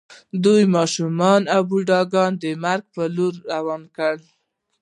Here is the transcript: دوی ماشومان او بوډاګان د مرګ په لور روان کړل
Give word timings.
دوی 0.43 0.63
ماشومان 0.75 1.41
او 1.55 1.61
بوډاګان 1.69 2.31
د 2.41 2.45
مرګ 2.63 2.83
په 2.95 3.03
لور 3.15 3.33
روان 3.53 3.81
کړل 3.95 4.19